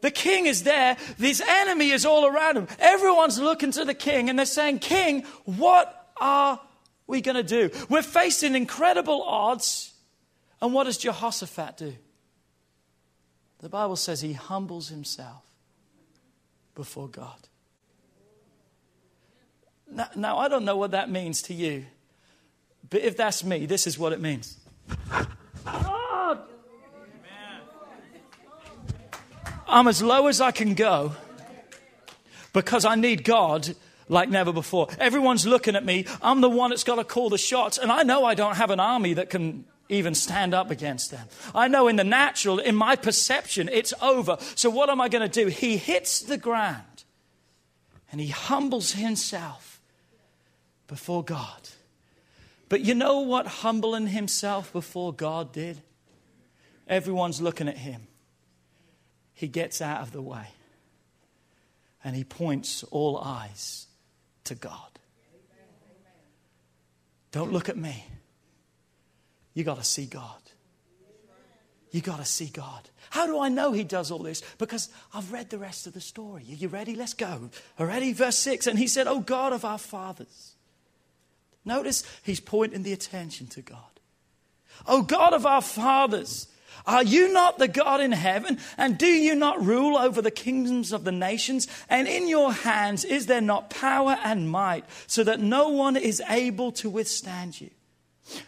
[0.00, 0.96] The king is there.
[1.18, 2.66] This enemy is all around him.
[2.80, 6.58] Everyone's looking to the king and they're saying, King, what are
[7.06, 7.70] we going to do?
[7.90, 9.92] We're facing incredible odds.
[10.60, 11.94] And what does Jehoshaphat do?
[13.60, 15.44] The Bible says he humbles himself
[16.74, 17.48] before God.
[19.90, 21.84] Now, now, I don't know what that means to you,
[22.88, 24.58] but if that's me, this is what it means.
[25.64, 26.38] God!
[29.68, 31.12] I'm as low as I can go
[32.52, 33.74] because I need God
[34.08, 34.88] like never before.
[34.98, 36.06] Everyone's looking at me.
[36.20, 38.70] I'm the one that's got to call the shots, and I know I don't have
[38.70, 41.26] an army that can even stand up against them.
[41.54, 44.38] I know in the natural, in my perception, it's over.
[44.54, 45.48] So what am I going to do?
[45.48, 47.04] He hits the ground
[48.10, 49.80] and he humbles himself
[50.86, 51.68] before God.
[52.68, 55.78] But you know what humbling himself before God did?
[56.88, 58.06] Everyone's looking at him.
[59.34, 60.46] He gets out of the way
[62.02, 63.86] and he points all eyes
[64.44, 64.78] to God.
[67.30, 68.04] Don't look at me.
[69.54, 70.38] You got to see God.
[71.90, 72.88] You got to see God.
[73.10, 74.42] How do I know he does all this?
[74.56, 76.42] Because I've read the rest of the story.
[76.48, 76.94] Are you ready?
[76.94, 77.50] Let's go.
[77.78, 78.66] Already, verse 6.
[78.66, 80.54] And he said, Oh God of our fathers.
[81.64, 83.78] Notice he's pointing the attention to God.
[84.86, 86.48] Oh God of our fathers,
[86.86, 88.58] are you not the God in heaven?
[88.76, 91.68] And do you not rule over the kingdoms of the nations?
[91.88, 96.22] And in your hands is there not power and might, so that no one is
[96.28, 97.70] able to withstand you?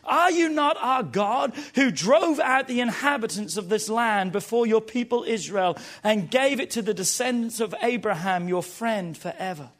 [0.04, 4.80] Are you not our God who drove out the inhabitants of this land before your
[4.80, 9.70] people Israel and gave it to the descendants of Abraham, your friend, forever?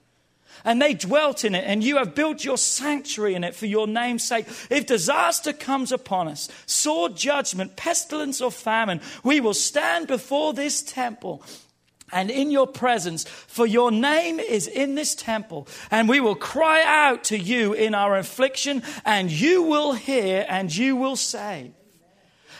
[0.65, 3.87] And they dwelt in it, and you have built your sanctuary in it for your
[3.87, 4.47] name's sake.
[4.71, 10.81] If disaster comes upon us, sword, judgment, pestilence, or famine, we will stand before this
[10.83, 11.43] temple
[12.13, 16.83] and in your presence, for your name is in this temple, and we will cry
[16.85, 21.73] out to you in our affliction, and you will hear and you will save.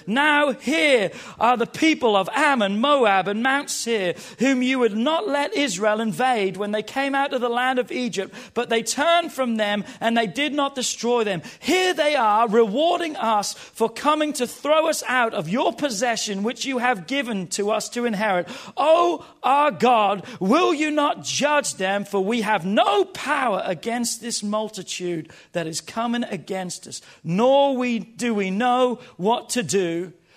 [0.07, 5.29] Now here are the people of Ammon, Moab, and Mount Seir, whom you would not
[5.29, 9.33] let Israel invade when they came out of the land of Egypt, but they turned
[9.33, 11.43] from them and they did not destroy them.
[11.61, 16.65] Here they are, rewarding us for coming to throw us out of your possession, which
[16.65, 18.49] you have given to us to inherit.
[18.77, 22.05] Oh, our God, will you not judge them?
[22.05, 27.99] For we have no power against this multitude that is coming against us, nor we,
[27.99, 29.94] do we know what to do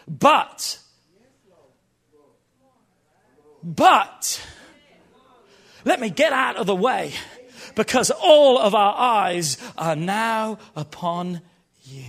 [0.07, 0.79] but,
[3.63, 4.41] but,
[5.85, 7.13] let me get out of the way
[7.75, 11.41] because all of our eyes are now upon
[11.83, 12.03] you.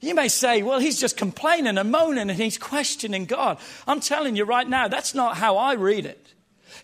[0.00, 3.58] You may say, well, he's just complaining and moaning and he's questioning God.
[3.86, 6.34] I'm telling you right now, that's not how I read it.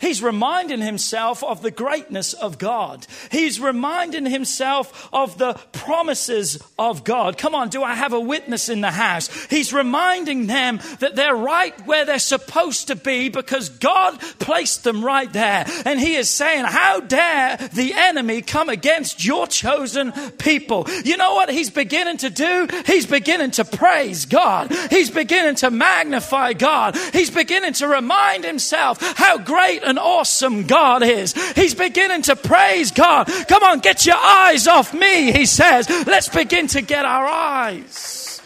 [0.00, 3.06] He's reminding himself of the greatness of God.
[3.30, 7.38] He's reminding himself of the promises of God.
[7.38, 9.28] Come on, do I have a witness in the house?
[9.46, 15.04] He's reminding them that they're right where they're supposed to be because God placed them
[15.04, 15.64] right there.
[15.84, 20.86] And he is saying, How dare the enemy come against your chosen people?
[21.04, 22.68] You know what he's beginning to do?
[22.86, 24.72] He's beginning to praise God.
[24.90, 26.96] He's beginning to magnify God.
[27.12, 31.34] He's beginning to remind himself how great great and awesome God is.
[31.54, 33.26] He's beginning to praise God.
[33.48, 35.88] Come on, get your eyes off me, he says.
[36.06, 38.40] Let's begin to get our eyes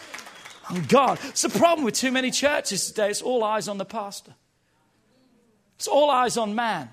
[0.69, 1.19] on God.
[1.25, 3.09] It's the problem with too many churches today.
[3.09, 4.33] It's all eyes on the pastor,
[5.75, 6.89] it's all eyes on man.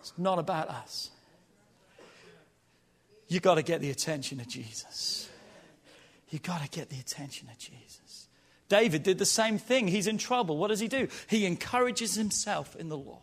[0.00, 1.10] It's not about us.
[3.28, 5.28] You've got to get the attention of Jesus.
[6.30, 7.79] You've got to get the attention of Jesus.
[8.70, 9.88] David did the same thing.
[9.88, 10.56] He's in trouble.
[10.56, 11.08] What does he do?
[11.28, 13.18] He encourages himself in the Lord.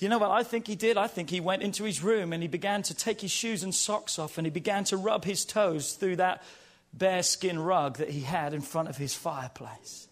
[0.00, 0.96] You know what I think he did?
[0.96, 3.74] I think he went into his room and he began to take his shoes and
[3.74, 6.42] socks off and he began to rub his toes through that
[6.94, 10.08] bearskin rug that he had in front of his fireplace.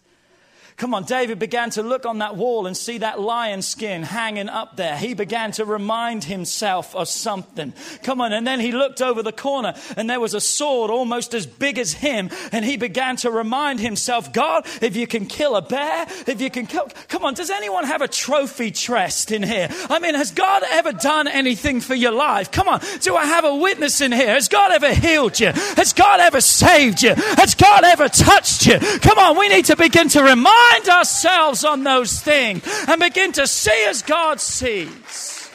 [0.78, 4.48] Come on, David began to look on that wall and see that lion skin hanging
[4.48, 4.96] up there.
[4.96, 7.74] He began to remind himself of something.
[8.04, 11.34] Come on, and then he looked over the corner and there was a sword almost
[11.34, 12.30] as big as him.
[12.52, 16.48] And he began to remind himself, God, if you can kill a bear, if you
[16.48, 19.66] can kill, come on, does anyone have a trophy chest in here?
[19.90, 22.52] I mean, has God ever done anything for your life?
[22.52, 24.28] Come on, do I have a witness in here?
[24.28, 25.50] Has God ever healed you?
[25.74, 27.14] Has God ever saved you?
[27.16, 28.78] Has God ever touched you?
[28.78, 33.32] Come on, we need to begin to remind remind ourselves on those things and begin
[33.32, 35.50] to see as God sees.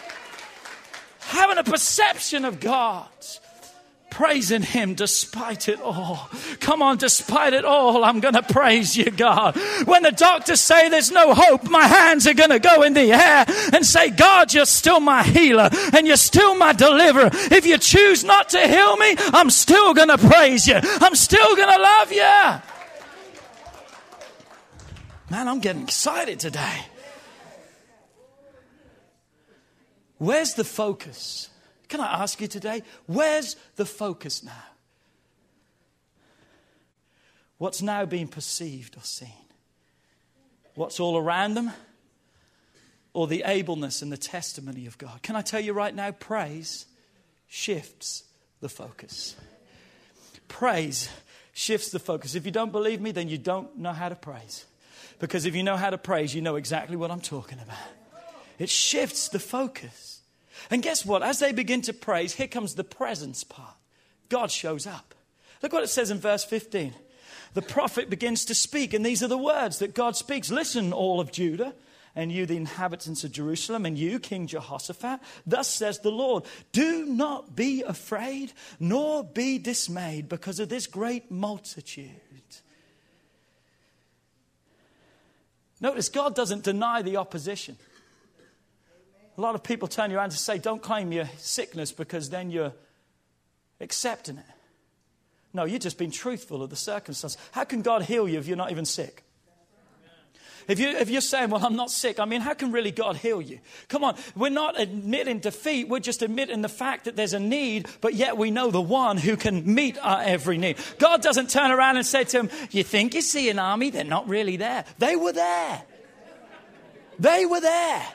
[1.20, 3.08] Having a perception of God
[4.12, 6.30] praising him despite it all.
[6.60, 9.58] Come on, despite it all, I'm going to praise you, God.
[9.86, 13.12] When the doctors say there's no hope, my hands are going to go in the
[13.12, 17.32] air and say, God, you're still my healer and you're still my deliverer.
[17.34, 20.76] If you choose not to heal me, I'm still going to praise you.
[20.84, 22.73] I'm still going to love you.
[25.34, 26.86] Man, I'm getting excited today.
[30.20, 31.50] Where's the focus?
[31.88, 32.84] Can I ask you today?
[33.08, 34.64] Where's the focus now?
[37.58, 39.48] what's now being perceived or seen?
[40.76, 41.72] What's all around them?
[43.14, 45.24] Or the ableness and the testimony of God?
[45.24, 46.86] Can I tell you right now, praise
[47.48, 48.24] shifts
[48.60, 49.36] the focus.
[50.48, 51.10] Praise
[51.54, 52.36] shifts the focus.
[52.36, 54.66] If you don't believe me, then you don't know how to praise.
[55.20, 57.78] Because if you know how to praise, you know exactly what I'm talking about.
[58.60, 60.22] It shifts the focus.
[60.70, 61.24] And guess what?
[61.24, 63.76] As they begin to praise, here comes the presence part.
[64.30, 65.16] God shows up.
[65.62, 66.94] Look what it says in verse 15.
[67.54, 71.20] The prophet begins to speak, and these are the words that God speaks Listen, all
[71.20, 71.74] of Judah,
[72.16, 77.06] and you, the inhabitants of Jerusalem, and you, King Jehoshaphat, thus says the Lord Do
[77.06, 82.10] not be afraid, nor be dismayed because of this great multitude.
[85.84, 87.76] Notice God doesn't deny the opposition.
[89.38, 92.72] A lot of people turn around to say, Don't claim your sickness because then you're
[93.82, 94.46] accepting it.
[95.54, 97.38] No, you're just being truthful of the circumstance.
[97.52, 99.26] How can God heal you if you're not even sick?
[100.68, 103.18] If, you, if you're saying, Well, I'm not sick, I mean, how can really God
[103.18, 103.60] heal you?
[103.88, 107.88] Come on, we're not admitting defeat, we're just admitting the fact that there's a need,
[108.02, 110.78] but yet we know the one who can meet our every need.
[111.00, 113.90] God doesn't turn around and say to him, You think you see an army?
[113.90, 114.86] They're not really there.
[114.98, 115.84] They were there.
[117.20, 118.08] They were there.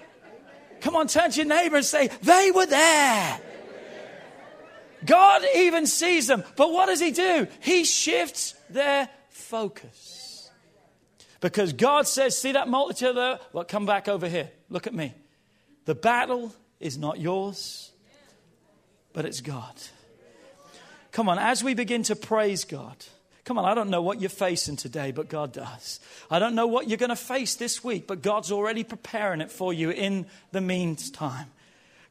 [0.80, 3.40] Come on, turn to your neighbor and say, They were there.
[5.04, 6.44] God even sees them.
[6.56, 7.46] But what does He do?
[7.60, 10.07] He shifts their focus.
[11.40, 13.38] Because God says, See that multitude there?
[13.52, 14.50] Well, come back over here.
[14.68, 15.14] Look at me.
[15.84, 17.90] The battle is not yours,
[19.12, 19.74] but it's God.
[21.12, 22.96] Come on, as we begin to praise God,
[23.48, 26.00] Come on, I don't know what you're facing today, but God does.
[26.30, 29.50] I don't know what you're going to face this week, but God's already preparing it
[29.50, 31.46] for you in the meantime.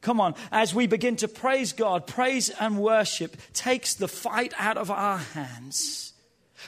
[0.00, 4.76] Come on, as we begin to praise God, praise and worship takes the fight out
[4.76, 6.12] of our hands.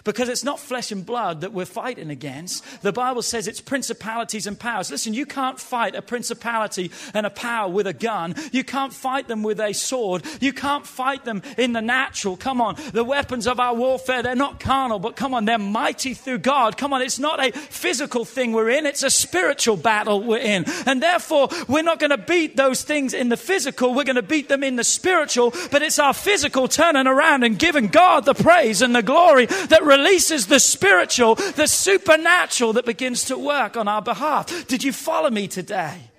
[0.05, 2.65] Because it's not flesh and blood that we're fighting against.
[2.83, 4.91] The Bible says it's principalities and powers.
[4.91, 8.35] Listen, you can't fight a principality and a power with a gun.
[8.53, 10.25] You can't fight them with a sword.
[10.41, 12.37] You can't fight them in the natural.
[12.37, 12.77] Come on.
[12.93, 16.77] The weapons of our warfare, they're not carnal, but come on, they're mighty through God.
[16.77, 20.65] Come on, it's not a physical thing we're in, it's a spiritual battle we're in.
[20.87, 24.23] And therefore, we're not going to beat those things in the physical, we're going to
[24.23, 28.35] beat them in the spiritual, but it's our physical turning around and giving God the
[28.35, 33.77] praise and the glory that that releases the spiritual, the supernatural that begins to work
[33.77, 34.67] on our behalf.
[34.67, 36.11] Did you follow me today?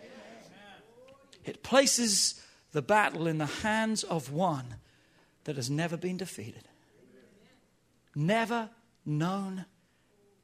[1.45, 4.75] It places the battle in the hands of one
[5.43, 6.67] that has never been defeated,
[8.15, 8.69] never
[9.05, 9.65] known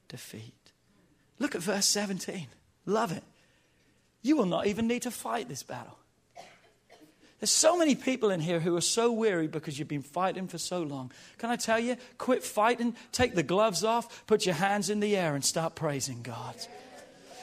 [0.08, 0.54] defeat.
[1.40, 2.48] Look at verse 17.
[2.86, 3.24] Love it.
[4.24, 5.98] You will not even need to fight this battle.
[7.40, 10.58] There's so many people in here who are so weary because you've been fighting for
[10.58, 11.12] so long.
[11.38, 15.16] Can I tell you, quit fighting, take the gloves off, put your hands in the
[15.16, 16.56] air, and start praising God.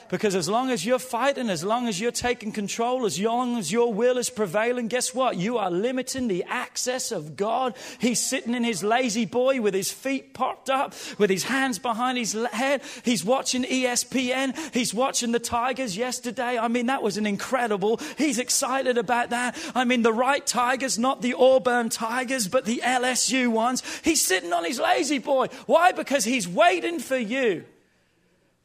[0.09, 3.73] Because as long as you're fighting, as long as you're taking control, as long as
[3.73, 5.37] your will is prevailing, guess what?
[5.37, 7.75] You are limiting the access of God.
[7.99, 12.19] He's sitting in his lazy boy with his feet popped up, with his hands behind
[12.19, 12.83] his head.
[13.05, 14.57] He's watching ESPN.
[14.75, 16.59] He's watching the Tigers yesterday.
[16.59, 18.01] I mean, that was an incredible.
[18.19, 19.57] He's excited about that.
[19.75, 23.83] I mean, the right Tigers, not the Auburn Tigers, but the LSU ones.
[24.03, 25.49] He's sitting on his lazy boy.
[25.67, 25.93] Why?
[25.93, 27.65] Because he's waiting for you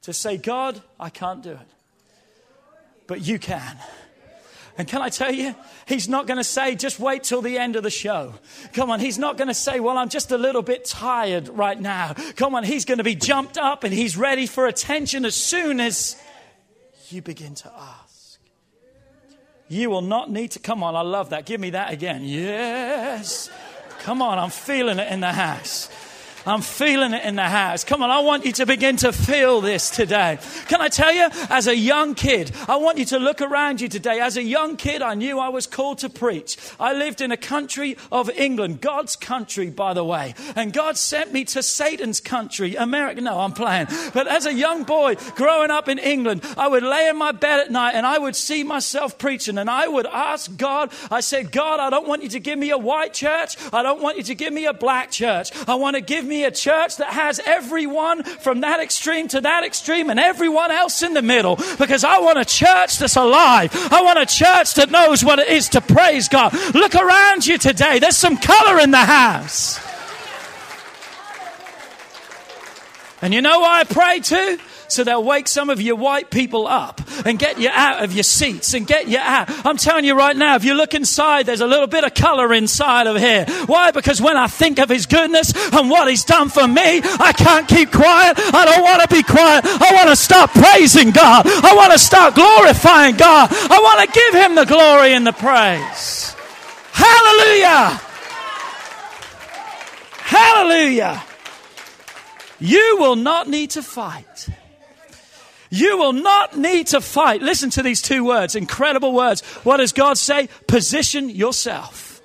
[0.04, 1.68] to say, God, I can't do it,
[3.08, 3.78] but you can.
[4.78, 5.54] And can I tell you,
[5.88, 8.36] he's not going to say, just wait till the end of the show.
[8.72, 11.78] Come on, he's not going to say, well, I'm just a little bit tired right
[11.78, 12.14] now.
[12.38, 15.82] Come on, he's going to be jumped up and he's ready for attention as soon
[15.82, 16.16] as
[17.10, 18.40] you begin to ask.
[19.68, 21.46] You will not need to, come on, I love that.
[21.46, 22.24] Give me that again.
[22.24, 23.50] Yes.
[24.00, 25.90] Come on, I'm feeling it in the house.
[26.50, 27.84] I'm feeling it in the house.
[27.84, 30.40] Come on, I want you to begin to feel this today.
[30.68, 33.88] Can I tell you, as a young kid, I want you to look around you
[33.88, 34.20] today.
[34.20, 36.58] As a young kid, I knew I was called to preach.
[36.80, 40.34] I lived in a country of England, God's country, by the way.
[40.56, 43.22] And God sent me to Satan's country, America.
[43.22, 43.88] No, I'm playing.
[44.14, 47.60] But as a young boy growing up in England, I would lay in my bed
[47.60, 51.52] at night and I would see myself preaching and I would ask God, I said,
[51.52, 53.56] God, I don't want you to give me a white church.
[53.72, 55.52] I don't want you to give me a black church.
[55.68, 59.64] I want to give me a church that has everyone from that extreme to that
[59.64, 63.72] extreme and everyone else in the middle because I want a church that's alive.
[63.92, 66.54] I want a church that knows what it is to praise God.
[66.74, 68.00] Look around you today.
[68.00, 69.80] There's some color in the house.
[73.22, 74.60] And you know why I pray too?
[74.90, 78.24] So they'll wake some of your white people up and get you out of your
[78.24, 79.48] seats and get you out.
[79.66, 82.54] I'm telling you right now, if you look inside, there's a little bit of color
[82.54, 83.46] inside of here.
[83.68, 83.92] Why?
[83.92, 87.68] Because when I think of his goodness and what he's done for me, I can't
[87.68, 88.38] keep quiet.
[88.38, 89.66] I don't want to be quiet.
[89.66, 91.46] I want to start praising God.
[91.48, 93.50] I want to start glorifying God.
[93.52, 96.36] I want to give him the glory and the praise.
[96.92, 98.02] Hallelujah.
[100.18, 101.24] Hallelujah.
[102.60, 104.50] You will not need to fight.
[105.70, 107.42] You will not need to fight.
[107.42, 109.42] Listen to these two words, incredible words.
[109.64, 110.50] What does God say?
[110.68, 112.22] Position yourself.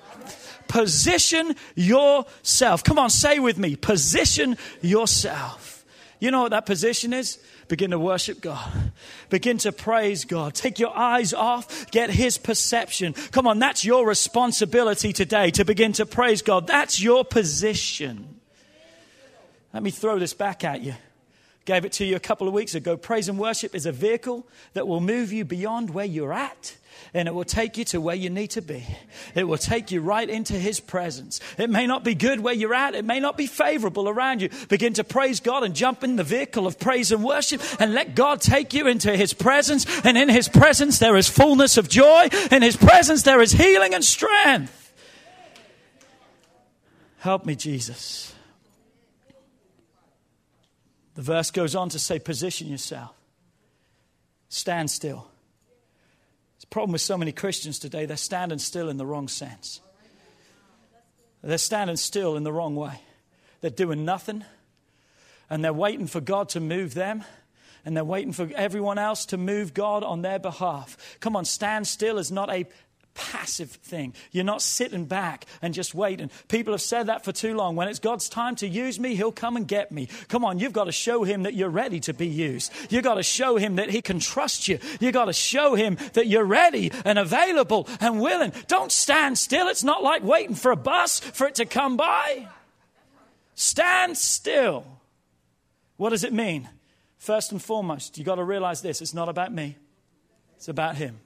[0.67, 2.83] Position yourself.
[2.83, 3.75] Come on, say with me.
[3.75, 5.85] Position yourself.
[6.19, 7.37] You know what that position is?
[7.67, 8.91] Begin to worship God.
[9.29, 10.53] Begin to praise God.
[10.53, 11.89] Take your eyes off.
[11.91, 13.13] Get His perception.
[13.31, 16.67] Come on, that's your responsibility today to begin to praise God.
[16.67, 18.39] That's your position.
[19.73, 20.95] Let me throw this back at you.
[21.65, 22.95] Gave it to you a couple of weeks ago.
[22.95, 26.77] Praise and worship is a vehicle that will move you beyond where you're at
[27.13, 28.85] and it will take you to where you need to be.
[29.33, 31.39] It will take you right into His presence.
[31.57, 34.49] It may not be good where you're at, it may not be favorable around you.
[34.67, 38.15] Begin to praise God and jump in the vehicle of praise and worship and let
[38.15, 39.85] God take you into His presence.
[40.05, 42.27] And in His presence, there is fullness of joy.
[42.51, 44.81] In His presence, there is healing and strength.
[47.19, 48.34] Help me, Jesus.
[51.15, 53.13] The verse goes on to say, Position yourself,
[54.49, 55.27] stand still.
[56.61, 59.81] The problem with so many Christians today, they're standing still in the wrong sense.
[61.41, 62.99] They're standing still in the wrong way.
[63.61, 64.43] They're doing nothing,
[65.49, 67.23] and they're waiting for God to move them
[67.85, 70.97] and they're waiting for everyone else to move God on their behalf.
[71.19, 72.65] Come on, stand still is not a
[73.15, 74.13] passive thing.
[74.31, 76.29] You're not sitting back and just waiting.
[76.47, 77.75] People have said that for too long.
[77.75, 80.07] When it's God's time to use me, He'll come and get me.
[80.27, 82.71] Come on, you've got to show Him that you're ready to be used.
[82.89, 84.77] You've got to show Him that He can trust you.
[84.99, 88.53] You've got to show Him that you're ready and available and willing.
[88.67, 89.67] Don't stand still.
[89.69, 92.47] It's not like waiting for a bus for it to come by.
[93.55, 94.85] Stand still.
[95.97, 96.69] What does it mean?
[97.17, 99.77] First and foremost, you've got to realize this it's not about me,
[100.57, 101.19] it's about Him.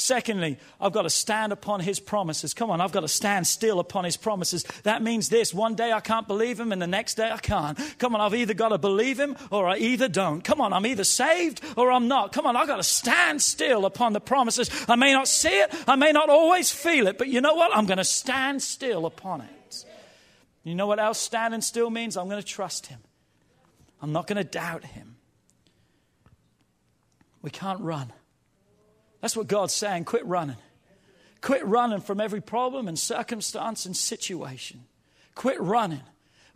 [0.00, 2.54] Secondly, I've got to stand upon his promises.
[2.54, 4.62] Come on, I've got to stand still upon his promises.
[4.84, 7.76] That means this one day I can't believe him, and the next day I can't.
[7.98, 10.42] Come on, I've either got to believe him or I either don't.
[10.44, 12.32] Come on, I'm either saved or I'm not.
[12.32, 14.70] Come on, I've got to stand still upon the promises.
[14.88, 17.76] I may not see it, I may not always feel it, but you know what?
[17.76, 19.84] I'm going to stand still upon it.
[20.62, 22.16] You know what else standing still means?
[22.16, 23.00] I'm going to trust him.
[24.00, 25.16] I'm not going to doubt him.
[27.42, 28.12] We can't run.
[29.20, 30.04] That's what God's saying.
[30.04, 30.56] Quit running.
[31.40, 34.84] Quit running from every problem and circumstance and situation.
[35.34, 36.02] Quit running.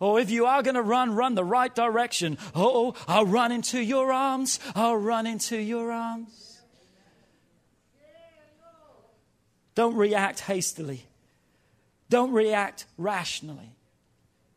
[0.01, 2.37] Or oh, if you are going to run, run the right direction.
[2.57, 4.59] Oh, I'll run into your arms.
[4.75, 6.61] I'll run into your arms.
[9.77, 11.05] Don't react hastily.
[12.11, 13.77] Don't react rationally.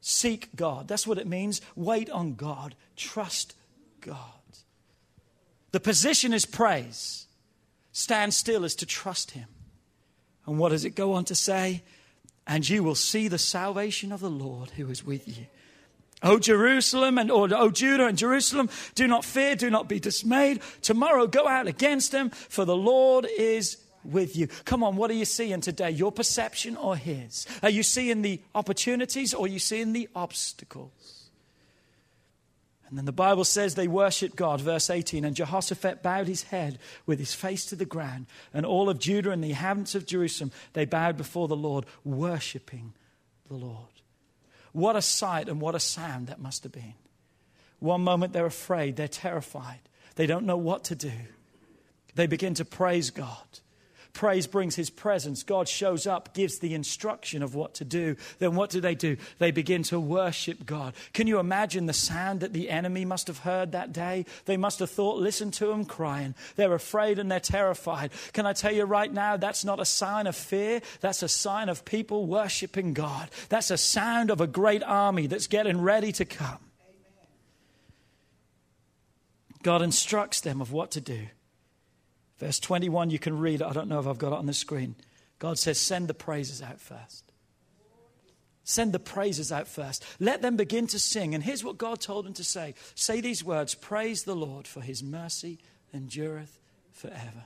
[0.01, 0.87] Seek God.
[0.87, 1.61] That's what it means.
[1.75, 2.75] Wait on God.
[2.95, 3.55] Trust
[4.01, 4.17] God.
[5.71, 7.24] The position is praise.
[7.95, 9.45] Stand still is to trust him.
[10.45, 11.81] And what does it go on to say?
[12.45, 15.45] And you will see the salvation of the Lord who is with you.
[16.21, 20.59] O Jerusalem and or O Judah and Jerusalem, do not fear, do not be dismayed.
[20.81, 24.47] Tomorrow go out against them, for the Lord is with you.
[24.65, 25.91] Come on, what are you seeing today?
[25.91, 27.47] Your perception or his?
[27.63, 31.14] Are you seeing the opportunities or are you seeing the obstacles?
[32.87, 35.25] And then the Bible says they worshiped God, verse 18.
[35.25, 38.27] And Jehoshaphat bowed his head with his face to the ground.
[38.53, 42.93] And all of Judah and the inhabitants of Jerusalem, they bowed before the Lord, worshiping
[43.47, 43.89] the Lord.
[44.71, 46.93] What a sight and what a sound that must have been.
[47.79, 49.79] One moment they're afraid, they're terrified,
[50.15, 51.11] they don't know what to do.
[52.15, 53.59] They begin to praise God.
[54.15, 55.43] Praise brings his presence.
[55.43, 58.15] God shows up, gives the instruction of what to do.
[58.39, 59.17] Then what do they do?
[59.39, 60.93] They begin to worship God.
[61.11, 64.25] Can you imagine the sound that the enemy must have heard that day?
[64.45, 66.33] They must have thought, listen to them crying.
[66.55, 68.11] They're afraid and they're terrified.
[68.31, 70.81] Can I tell you right now, that's not a sign of fear.
[71.01, 73.29] That's a sign of people worshiping God.
[73.49, 76.59] That's a sound of a great army that's getting ready to come.
[79.61, 81.27] God instructs them of what to do.
[82.37, 83.67] Verse 21, you can read it.
[83.67, 84.95] I don't know if I've got it on the screen.
[85.39, 87.31] God says, Send the praises out first.
[88.63, 90.03] Send the praises out first.
[90.19, 91.35] Let them begin to sing.
[91.35, 94.81] And here's what God told them to say Say these words Praise the Lord, for
[94.81, 95.59] his mercy
[95.93, 96.59] endureth
[96.91, 97.45] forever.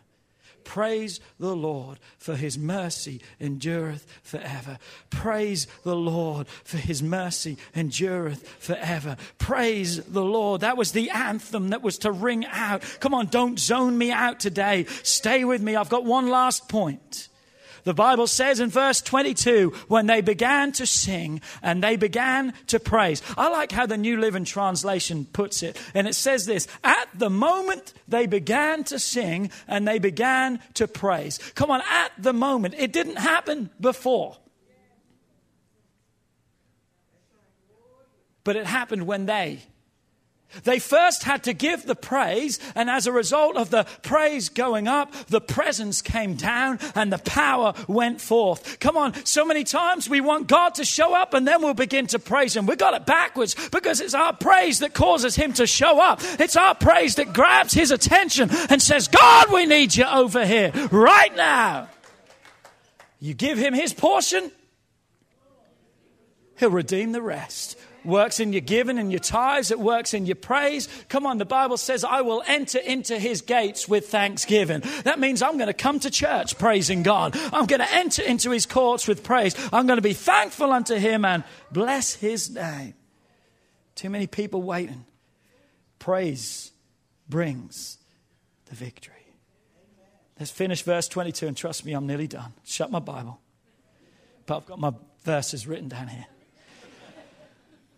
[0.64, 4.78] Praise the Lord, for his mercy endureth forever.
[5.10, 9.18] Praise the Lord, for his mercy endureth forever.
[9.38, 10.62] Praise the Lord.
[10.62, 12.84] That was the anthem that was to ring out.
[12.99, 14.86] Come on, don't zone me out today.
[15.03, 15.76] Stay with me.
[15.76, 17.29] I've got one last point.
[17.84, 22.80] The Bible says in verse 22 when they began to sing and they began to
[22.80, 23.22] praise.
[23.38, 25.82] I like how the New Living Translation puts it.
[25.94, 30.88] And it says this At the moment they began to sing and they began to
[30.88, 31.40] praise.
[31.56, 32.76] Come on, at the moment.
[32.78, 34.38] It didn't happen before.
[38.44, 39.60] But it happened when they
[40.64, 44.88] they first had to give the praise, and as a result of the praise going
[44.88, 48.80] up, the presence came down and the power went forth.
[48.80, 52.08] Come on, so many times we want God to show up and then we'll begin
[52.08, 52.66] to praise Him.
[52.66, 56.20] We got it backwards because it's our praise that causes Him to show up.
[56.39, 60.72] It's our praise that grabs His attention and says, God, we need you over here
[60.91, 61.89] right now.
[63.20, 64.52] You give Him His portion,
[66.58, 70.36] He'll redeem the rest works in your giving and your tithes, it works in your
[70.36, 70.88] praise.
[71.10, 74.82] Come on, the Bible says, I will enter into his gates with thanksgiving.
[75.04, 77.36] That means I'm going to come to church praising God.
[77.54, 79.56] I'm going to enter into his courts with praise.
[79.74, 82.93] I'm going to be thankful unto him and bless his name.
[83.95, 85.06] Too many people waiting.
[86.00, 86.72] Praise
[87.28, 87.97] brings
[88.66, 89.16] the victory.
[90.39, 92.54] Let's finish verse 22 and trust me, I'm nearly done.
[92.64, 93.41] Shut my Bible.
[94.45, 94.93] But I've got my
[95.24, 96.26] verses written down here.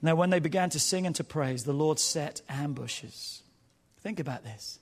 [0.02, 3.43] Now, when they began to sing and to praise, the Lord set ambushes.
[4.02, 4.80] Think about this.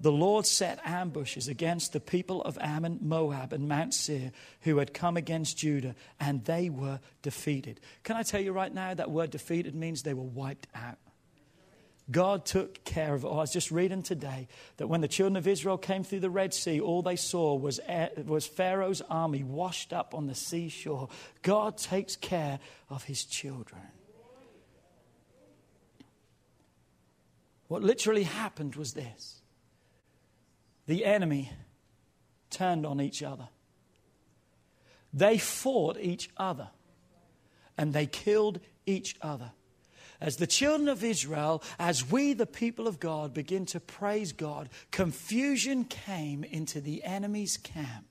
[0.00, 4.32] The Lord set ambushes against the people of Ammon, Moab, and Mount Seir
[4.62, 7.80] who had come against Judah, and they were defeated.
[8.02, 10.98] Can I tell you right now that word defeated means they were wiped out?
[12.10, 13.28] God took care of it.
[13.28, 14.48] Oh, I was just reading today
[14.78, 17.78] that when the children of Israel came through the Red Sea, all they saw was,
[18.26, 21.08] was Pharaoh's army washed up on the seashore.
[21.42, 22.58] God takes care
[22.90, 23.82] of his children.
[27.72, 29.40] What literally happened was this
[30.84, 31.50] the enemy
[32.50, 33.48] turned on each other.
[35.14, 36.68] They fought each other
[37.78, 39.52] and they killed each other.
[40.20, 44.68] As the children of Israel, as we, the people of God, begin to praise God,
[44.90, 48.04] confusion came into the enemy's camp.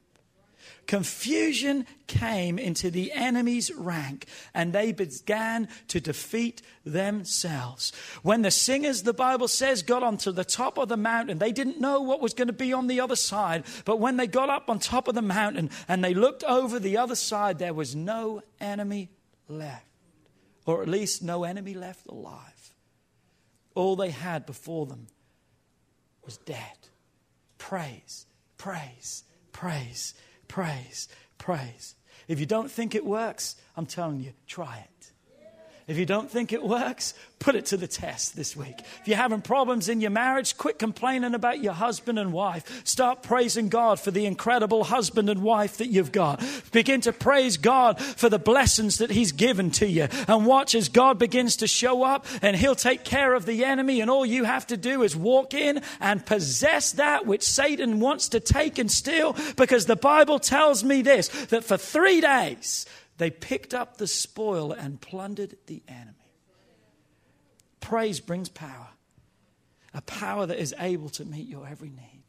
[0.88, 7.94] Confusion came into the enemy's rank and they began to defeat themselves.
[8.24, 11.80] When the singers, the Bible says, got onto the top of the mountain, they didn't
[11.80, 13.64] know what was going to be on the other side.
[13.86, 16.98] But when they got up on top of the mountain and they looked over the
[16.98, 19.12] other side, there was no enemy
[19.48, 19.88] left,
[20.66, 22.76] or at least no enemy left alive.
[23.76, 25.08] All they had before them
[26.26, 26.90] was dead.
[27.58, 28.26] Praise,
[28.58, 30.14] praise, praise
[30.52, 31.96] praise, praise.
[32.28, 34.91] If you don't think it works, I'm telling you, try it.
[35.88, 38.76] If you don't think it works, put it to the test this week.
[39.02, 42.86] If you're having problems in your marriage, quit complaining about your husband and wife.
[42.88, 46.44] Start praising God for the incredible husband and wife that you've got.
[46.72, 50.08] Begin to praise God for the blessings that He's given to you.
[50.28, 54.02] And watch as God begins to show up and He'll take care of the enemy.
[54.02, 58.30] And all you have to do is walk in and possess that which Satan wants
[58.30, 59.36] to take and steal.
[59.58, 62.86] Because the Bible tells me this that for three days,
[63.22, 66.16] they picked up the spoil and plundered the enemy.
[67.80, 68.88] Praise brings power,
[69.94, 72.24] a power that is able to meet your every need.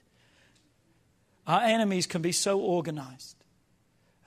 [1.47, 3.37] Our enemies can be so organized.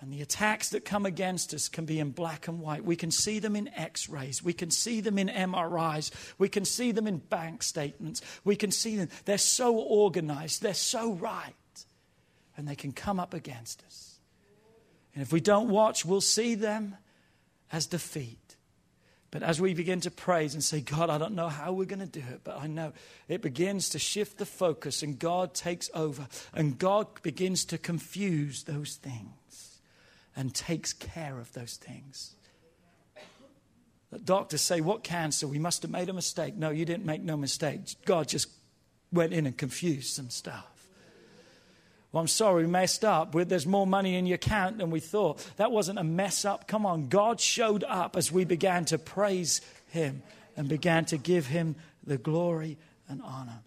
[0.01, 2.84] And the attacks that come against us can be in black and white.
[2.84, 4.43] We can see them in x rays.
[4.43, 6.09] We can see them in MRIs.
[6.39, 8.24] We can see them in bank statements.
[8.43, 9.09] We can see them.
[9.26, 10.63] They're so organized.
[10.63, 11.53] They're so right.
[12.57, 14.14] And they can come up against us.
[15.16, 16.97] And if we don't watch, we'll see them
[17.72, 18.38] as defeat.
[19.32, 21.99] But as we begin to praise and say, God, I don't know how we're going
[21.99, 22.93] to do it, but I know
[23.28, 28.63] it begins to shift the focus and God takes over and God begins to confuse
[28.63, 29.80] those things
[30.36, 32.36] and takes care of those things.
[34.11, 35.47] The doctors say, What cancer?
[35.47, 36.55] We must have made a mistake.
[36.55, 37.82] No, you didn't make no mistake.
[38.05, 38.47] God just
[39.11, 40.75] went in and confused some stuff.
[42.16, 43.34] Well, I'm sorry, we messed up.
[43.34, 45.45] There's more money in your account than we thought.
[45.57, 46.66] That wasn't a mess up.
[46.66, 47.09] Come on.
[47.09, 49.59] God showed up as we began to praise
[49.89, 50.24] Him
[50.55, 52.78] and began to give Him the glory
[53.09, 53.59] and honor.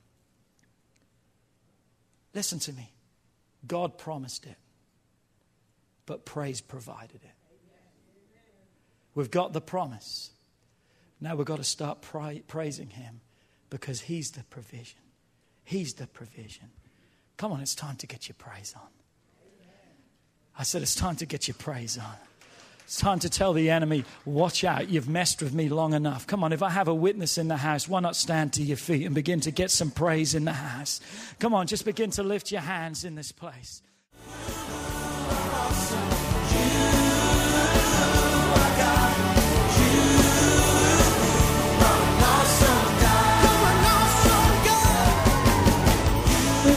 [2.32, 2.90] Listen to me.
[3.66, 4.57] God promised it,
[6.07, 7.36] but praise provided it.
[9.14, 10.30] We've got the promise.
[11.20, 13.20] Now we've got to start pra- praising Him
[13.68, 15.01] because He's the provision.
[15.64, 16.70] He's the provision.
[17.39, 18.89] Come on, it's time to get your praise on.
[20.59, 22.16] I said, it's time to get your praise on.
[22.84, 26.26] It's time to tell the enemy, watch out, you've messed with me long enough.
[26.26, 28.76] Come on, if I have a witness in the house, why not stand to your
[28.76, 31.01] feet and begin to get some praise in the house?
[31.39, 33.82] Come on, just begin to lift your hands in this place.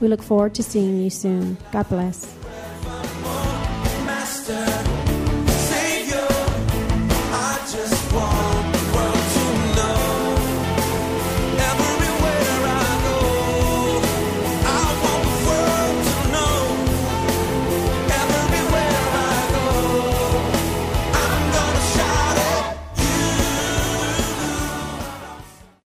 [0.00, 1.58] We look forward to seeing you soon.
[1.72, 2.34] God bless.
[4.06, 4.64] Master,
[5.52, 6.26] Savior,